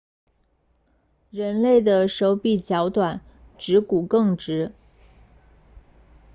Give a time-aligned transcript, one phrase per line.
[1.29, 3.21] 人类的手比脚短
[3.59, 4.71] 指趾骨更直